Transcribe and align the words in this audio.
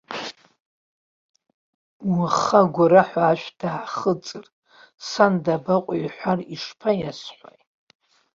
Уаха 2.13 2.59
агәараҳәа 2.65 3.23
ашә 3.31 3.47
даахыҵыр, 3.59 4.45
сан 5.07 5.33
дабаҟоу 5.43 5.95
иҳәар, 6.03 6.39
ишԥаиасҳәои?! 6.53 7.59